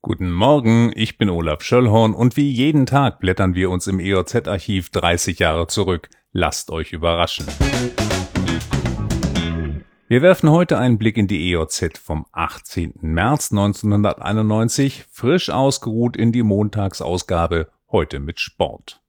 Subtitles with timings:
[0.00, 4.90] Guten Morgen, ich bin Olaf Schöllhorn und wie jeden Tag blättern wir uns im EOZ-Archiv
[4.90, 6.08] 30 Jahre zurück.
[6.30, 7.46] Lasst euch überraschen.
[10.06, 12.94] Wir werfen heute einen Blick in die EOZ vom 18.
[13.00, 19.00] März 1991, frisch ausgeruht in die Montagsausgabe, heute mit Sport.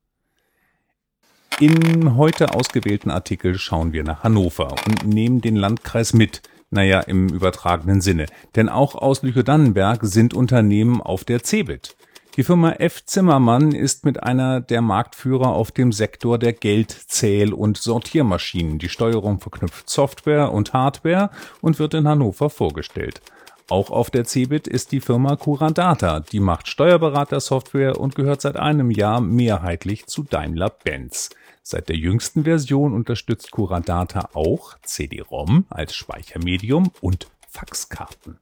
[1.60, 6.42] Im heute ausgewählten Artikel schauen wir nach Hannover und nehmen den Landkreis mit,
[6.72, 8.26] naja, im übertragenen Sinne.
[8.56, 11.96] Denn auch aus Lüchow-Dannenberg sind Unternehmen auf der Cebit.
[12.36, 13.06] Die Firma F.
[13.06, 18.80] Zimmermann ist mit einer der Marktführer auf dem Sektor der Geld-, Zähl- und Sortiermaschinen.
[18.80, 23.22] Die Steuerung verknüpft Software und Hardware und wird in Hannover vorgestellt.
[23.70, 28.90] Auch auf der Cebit ist die Firma Curadata, die macht Steuerberatersoftware und gehört seit einem
[28.90, 31.30] Jahr mehrheitlich zu Daimler-Benz.
[31.72, 38.40] Seit der jüngsten Version unterstützt Curadata auch CD-ROM als Speichermedium und Faxkarten.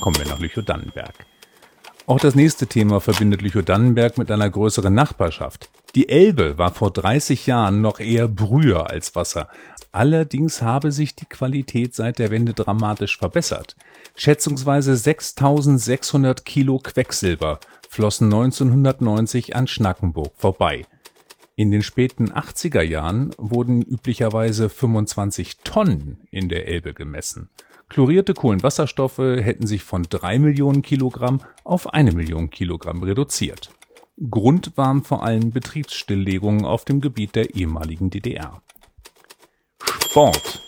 [0.00, 1.24] Kommen wir nach Lüchow-Dannenberg.
[2.06, 5.70] Auch das nächste Thema verbindet Lüchow-Dannenberg mit einer größeren Nachbarschaft.
[5.94, 9.46] Die Elbe war vor 30 Jahren noch eher Brühe als Wasser.
[9.92, 13.76] Allerdings habe sich die Qualität seit der Wende dramatisch verbessert.
[14.16, 20.86] Schätzungsweise 6600 Kilo Quecksilber flossen 1990 an Schnackenburg vorbei.
[21.62, 27.50] In den späten 80er Jahren wurden üblicherweise 25 Tonnen in der Elbe gemessen.
[27.88, 33.70] Chlorierte Kohlenwasserstoffe hätten sich von 3 Millionen Kilogramm auf eine Million Kilogramm reduziert.
[34.28, 38.60] Grund waren vor allem Betriebsstilllegungen auf dem Gebiet der ehemaligen DDR.
[40.00, 40.62] Sport.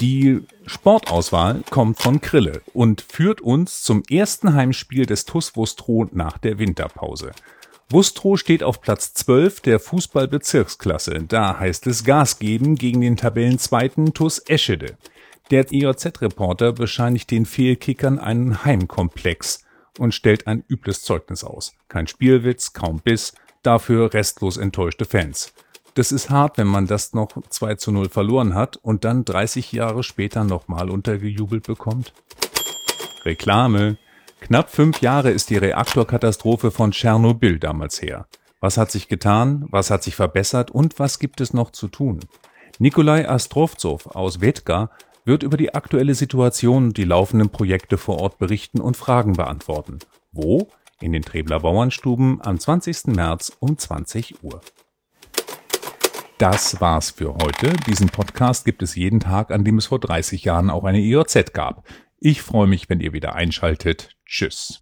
[0.00, 6.38] Die Sportauswahl kommt von Krille und führt uns zum ersten Heimspiel des TuS Wustrow nach
[6.38, 7.32] der Winterpause.
[7.92, 11.24] Wustrow steht auf Platz 12 der Fußballbezirksklasse.
[11.26, 14.96] Da heißt es Gas geben gegen den Tabellenzweiten TuS Eschede.
[15.50, 19.64] Der IOZ-Reporter bescheinigt den Fehlkickern einen Heimkomplex
[19.98, 21.74] und stellt ein übles Zeugnis aus.
[21.88, 25.52] Kein Spielwitz, kaum Biss, dafür restlos enttäuschte Fans.
[25.94, 29.72] Das ist hart, wenn man das noch 2 zu 0 verloren hat und dann 30
[29.72, 32.12] Jahre später nochmal untergejubelt bekommt.
[33.24, 33.98] Reklame.
[34.40, 38.26] Knapp fünf Jahre ist die Reaktorkatastrophe von Tschernobyl damals her.
[38.60, 42.20] Was hat sich getan, was hat sich verbessert und was gibt es noch zu tun?
[42.78, 44.90] Nikolai Astrovzow aus Wetka
[45.24, 49.98] wird über die aktuelle Situation und die laufenden Projekte vor Ort berichten und Fragen beantworten.
[50.32, 50.68] Wo?
[51.00, 53.08] In den Trebler Bauernstuben am 20.
[53.08, 54.60] März um 20 Uhr.
[56.38, 57.72] Das war's für heute.
[57.86, 61.52] Diesen Podcast gibt es jeden Tag, an dem es vor 30 Jahren auch eine IOZ
[61.52, 61.86] gab.
[62.18, 64.16] Ich freue mich, wenn ihr wieder einschaltet.
[64.30, 64.78] Tschüss.